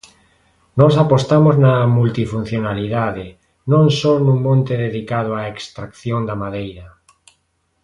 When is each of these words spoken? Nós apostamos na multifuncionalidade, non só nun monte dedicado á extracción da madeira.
Nós 0.79 0.93
apostamos 1.03 1.55
na 1.65 1.73
multifuncionalidade, 1.97 3.27
non 3.71 3.85
só 3.99 4.13
nun 4.25 4.39
monte 4.47 4.73
dedicado 4.85 5.29
á 5.39 5.41
extracción 5.53 6.21
da 6.25 6.39
madeira. 6.43 6.85